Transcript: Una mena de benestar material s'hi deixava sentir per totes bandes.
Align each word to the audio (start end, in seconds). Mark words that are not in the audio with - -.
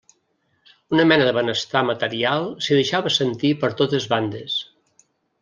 Una 0.95 1.03
mena 1.11 1.27
de 1.27 1.33
benestar 1.37 1.83
material 1.89 2.49
s'hi 2.69 2.79
deixava 2.79 3.13
sentir 3.19 3.53
per 3.67 3.71
totes 3.83 4.09
bandes. 4.17 4.59